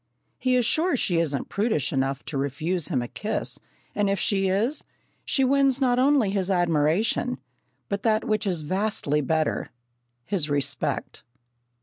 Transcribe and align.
He 0.39 0.55
is 0.55 0.65
sure 0.65 0.97
she 0.97 1.19
isn't 1.19 1.47
prudish 1.49 1.93
enough 1.93 2.25
to 2.25 2.35
refuse 2.35 2.87
him 2.87 3.03
a 3.03 3.07
kiss, 3.07 3.59
and 3.93 4.09
if 4.09 4.17
she 4.19 4.47
is, 4.49 4.83
she 5.25 5.43
wins 5.43 5.79
not 5.79 5.99
only 5.99 6.31
his 6.31 6.49
admiration, 6.49 7.37
but 7.87 8.01
that 8.01 8.23
which 8.25 8.47
is 8.47 8.63
vastly 8.63 9.21
better 9.21 9.69
his 10.25 10.49
respect. 10.49 11.21